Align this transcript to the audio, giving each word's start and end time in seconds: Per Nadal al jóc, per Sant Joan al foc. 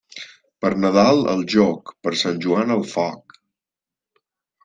Per 0.63 0.69
Nadal 0.83 1.19
al 1.33 1.43
jóc, 1.55 1.91
per 2.07 2.13
Sant 2.21 2.41
Joan 2.45 2.75
al 2.77 2.83
foc. 2.95 3.39